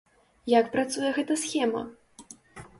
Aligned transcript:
Як 0.59 0.71
працуе 0.77 1.13
гэта 1.19 1.39
схема? 1.43 1.81